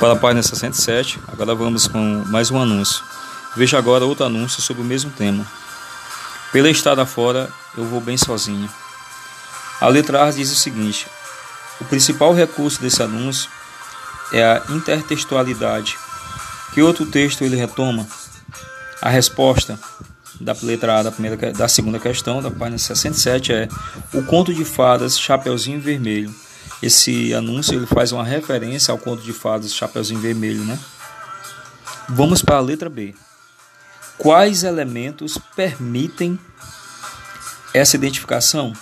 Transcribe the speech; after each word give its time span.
para 0.00 0.14
a 0.14 0.16
página 0.16 0.42
67. 0.42 1.20
Agora 1.28 1.54
vamos 1.54 1.86
com 1.86 2.24
mais 2.28 2.50
um 2.50 2.58
anúncio. 2.58 3.04
Veja 3.54 3.76
agora 3.76 4.06
outro 4.06 4.24
anúncio 4.24 4.62
sobre 4.62 4.80
o 4.82 4.84
mesmo 4.84 5.10
tema. 5.10 5.46
Pela 6.50 6.70
estrada 6.70 7.04
fora, 7.04 7.50
eu 7.76 7.84
vou 7.84 8.00
bem 8.00 8.16
sozinho. 8.16 8.68
A 9.78 9.88
letra 9.88 10.24
A 10.24 10.30
diz 10.30 10.50
o 10.50 10.56
seguinte: 10.56 11.06
o 11.78 11.84
principal 11.84 12.32
recurso 12.32 12.80
desse 12.80 13.02
anúncio 13.02 13.50
é 14.32 14.42
a 14.42 14.62
intertextualidade. 14.70 15.98
Que 16.72 16.80
outro 16.80 17.04
texto 17.04 17.42
ele 17.42 17.56
retoma? 17.56 18.06
A 19.02 19.10
resposta 19.10 19.78
da 20.40 20.56
letra 20.62 20.98
A 20.98 21.02
da, 21.02 21.12
primeira, 21.12 21.52
da 21.52 21.68
segunda 21.68 21.98
questão, 21.98 22.40
da 22.40 22.50
página 22.50 22.78
67, 22.78 23.52
é 23.52 23.68
o 24.14 24.22
conto 24.22 24.54
de 24.54 24.64
fadas 24.64 25.20
Chapeuzinho 25.20 25.78
Vermelho. 25.78 26.34
Esse 26.82 27.34
anúncio 27.34 27.74
ele 27.74 27.86
faz 27.86 28.10
uma 28.10 28.24
referência 28.24 28.92
ao 28.92 28.98
conto 28.98 29.22
de 29.22 29.32
fadas 29.32 29.74
Chapeuzinho 29.74 30.20
Vermelho, 30.20 30.64
né? 30.64 30.78
Vamos 32.08 32.42
para 32.42 32.56
a 32.56 32.60
letra 32.60 32.88
B. 32.88 33.14
Quais 34.16 34.64
elementos 34.64 35.38
permitem 35.54 36.38
essa 37.72 37.96
identificação? 37.96 38.72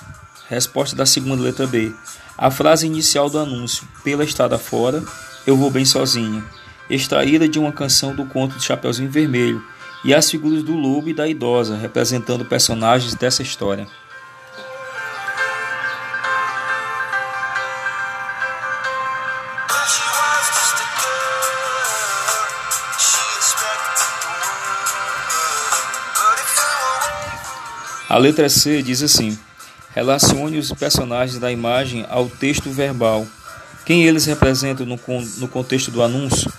Resposta 0.49 0.97
da 0.97 1.05
segunda 1.05 1.43
letra 1.43 1.67
B. 1.67 1.93
A 2.37 2.51
frase 2.51 2.87
inicial 2.87 3.29
do 3.29 3.39
anúncio, 3.39 3.87
pela 4.05 4.25
estrada 4.25 4.59
fora, 4.59 5.03
eu 5.47 5.57
vou 5.57 5.71
bem 5.71 5.85
sozinha, 5.85 6.45
extraída 6.89 7.49
de 7.49 7.59
uma 7.59 7.73
canção 7.73 8.15
do 8.15 8.25
conto 8.27 8.57
de 8.57 8.65
Chapeuzinho 8.65 9.11
Vermelho, 9.11 9.63
e 10.05 10.15
as 10.15 10.31
figuras 10.31 10.63
do 10.63 10.75
lobo 10.75 11.09
e 11.09 11.15
da 11.15 11.27
idosa, 11.27 11.77
representando 11.77 12.45
personagens 12.45 13.15
dessa 13.15 13.43
história. 13.43 13.87
A 28.09 28.17
letra 28.17 28.49
C 28.49 28.83
diz 28.83 29.03
assim: 29.03 29.39
relacione 29.91 30.59
os 30.59 30.73
personagens 30.73 31.39
da 31.39 31.53
imagem 31.53 32.07
ao 32.09 32.27
texto 32.29 32.71
verbal. 32.71 33.27
Quem 33.85 34.05
eles 34.05 34.25
representam 34.25 34.87
no, 34.87 34.99
no 35.37 35.49
contexto 35.49 35.91
do 35.91 36.03
anúncio? 36.03 36.51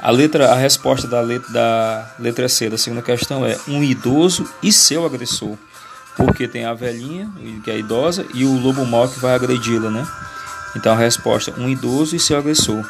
A 0.00 0.10
letra, 0.10 0.52
a 0.52 0.54
resposta 0.54 1.08
da 1.08 1.20
letra, 1.20 1.52
da 1.52 2.14
letra 2.18 2.48
C 2.48 2.68
da 2.68 2.78
segunda 2.78 3.02
questão 3.02 3.44
é 3.44 3.58
um 3.66 3.82
idoso 3.82 4.48
e 4.62 4.70
seu 4.70 5.04
agressor, 5.04 5.56
porque 6.16 6.46
tem 6.46 6.64
a 6.64 6.74
velhinha 6.74 7.28
que 7.64 7.70
é 7.70 7.78
idosa 7.78 8.24
e 8.34 8.44
o 8.44 8.60
lobo 8.60 8.84
mau 8.84 9.08
que 9.08 9.18
vai 9.18 9.34
agredi-la, 9.34 9.90
né? 9.90 10.06
Então 10.76 10.92
a 10.92 10.96
resposta 10.96 11.54
um 11.58 11.68
idoso 11.68 12.14
e 12.14 12.20
seu 12.20 12.38
agressor. 12.38 12.84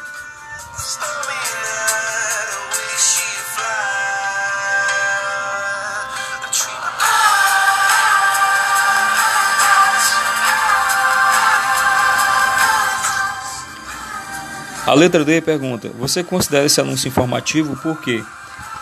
A 14.87 14.93
letra 14.93 15.25
D 15.25 15.41
pergunta: 15.41 15.91
Você 15.99 16.23
considera 16.23 16.65
esse 16.65 16.79
anúncio 16.79 17.09
informativo 17.09 17.75
por 17.75 17.99
quê? 17.99 18.23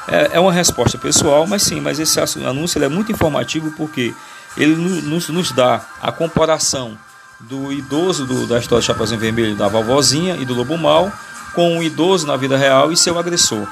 É, 0.07 0.37
é 0.37 0.39
uma 0.39 0.53
resposta 0.53 0.99
pessoal, 0.99 1.47
mas 1.47 1.63
sim, 1.63 1.81
mas 1.81 1.99
esse 1.99 2.19
anúncio 2.45 2.83
é 2.83 2.87
muito 2.87 3.11
informativo 3.11 3.71
porque 3.71 4.13
ele 4.55 4.75
nos, 4.75 5.29
nos 5.29 5.51
dá 5.51 5.83
a 5.99 6.11
comparação 6.11 6.95
do 7.39 7.73
idoso 7.73 8.23
do, 8.23 8.45
da 8.45 8.59
história 8.59 8.83
do 8.83 8.85
Chapeuzinho 8.85 9.19
Vermelho, 9.19 9.55
da 9.55 9.67
vovozinha 9.67 10.35
e 10.35 10.45
do 10.45 10.53
lobo 10.53 10.77
mau, 10.77 11.11
com 11.55 11.79
o 11.79 11.83
idoso 11.83 12.27
na 12.27 12.37
vida 12.37 12.55
real 12.55 12.91
e 12.91 12.97
seu 12.97 13.17
agressor. 13.17 13.67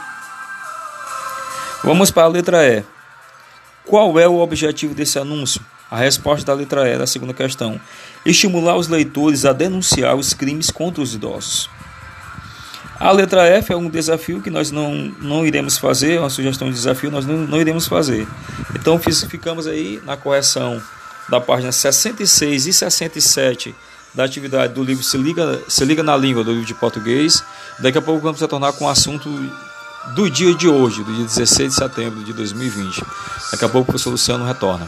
Vamos 1.84 2.10
para 2.10 2.24
a 2.24 2.28
letra 2.28 2.68
E. 2.68 2.84
Qual 3.86 4.20
é 4.20 4.28
o 4.28 4.40
objetivo 4.40 4.96
desse 4.96 5.20
anúncio? 5.20 5.62
A 5.92 5.98
resposta 5.98 6.48
da 6.48 6.54
letra 6.56 6.90
E 6.90 6.98
da 6.98 7.06
segunda 7.06 7.34
questão: 7.36 7.80
estimular 8.26 8.76
os 8.76 8.88
leitores 8.88 9.46
a 9.46 9.54
denunciar 9.54 10.16
os 10.16 10.34
crimes 10.34 10.72
contra 10.72 11.04
os 11.04 11.14
idosos. 11.14 11.70
A 13.04 13.12
letra 13.12 13.46
F 13.46 13.74
é 13.74 13.76
um 13.76 13.90
desafio 13.90 14.42
que 14.42 14.50
nós 14.50 14.72
não, 14.72 14.94
não 15.20 15.46
iremos 15.46 15.78
fazer, 15.78 16.22
uma 16.22 16.30
sugestão 16.30 16.70
de 16.70 16.76
desafio 16.76 17.12
nós 17.12 17.26
não, 17.26 17.36
não 17.36 17.60
iremos 17.60 17.86
fazer. 17.86 18.26
Então 18.74 18.98
ficamos 18.98 19.68
aí 19.68 20.02
na 20.06 20.16
correção 20.16 20.82
da 21.28 21.42
página 21.42 21.70
66 21.70 22.66
e 22.66 22.72
67 22.72 23.76
da 24.14 24.24
atividade 24.24 24.74
do 24.74 24.82
livro 24.82 25.04
Se 25.04 25.18
Liga, 25.18 25.62
Se 25.68 25.84
Liga 25.84 26.02
na 26.02 26.16
Língua, 26.16 26.46
do 26.46 26.52
livro 26.52 26.66
de 26.66 26.74
português. 26.74 27.44
Daqui 27.80 27.98
a 27.98 28.02
pouco 28.02 28.22
vamos 28.22 28.40
retornar 28.40 28.72
com 28.72 28.86
o 28.86 28.90
assunto 28.90 29.30
do 30.16 30.30
dia 30.30 30.56
de 30.56 30.70
hoje, 30.70 31.04
do 31.04 31.14
dia 31.14 31.26
16 31.26 31.74
de 31.74 31.76
setembro 31.76 32.24
de 32.24 32.32
2020. 32.32 33.04
Daqui 33.52 33.66
a 33.66 33.70
pouco 33.70 33.82
o 33.82 33.86
professor 33.92 34.12
Luciano 34.12 34.46
retorna. 34.46 34.88